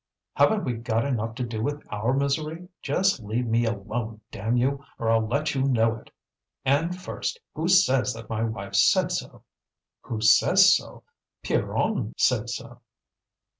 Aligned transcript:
Haven't 0.33 0.63
we 0.63 0.73
got 0.73 1.05
enough 1.05 1.35
to 1.35 1.43
do 1.43 1.61
with 1.61 1.83
our 1.93 2.11
misery? 2.11 2.69
Just 2.81 3.19
leave 3.19 3.45
me 3.45 3.65
alone, 3.65 4.21
damn 4.31 4.57
you! 4.57 4.83
or 4.97 5.11
I'll 5.11 5.27
let 5.27 5.53
you 5.53 5.61
know 5.61 5.95
it! 5.97 6.09
And 6.65 6.99
first, 6.99 7.39
who 7.53 7.67
says 7.67 8.11
that 8.15 8.27
my 8.27 8.41
wife 8.43 8.73
said 8.73 9.11
so?" 9.11 9.43
"Who 9.99 10.19
says 10.19 10.75
so? 10.75 11.03
Pierronne 11.43 12.15
said 12.17 12.49
so." 12.49 12.81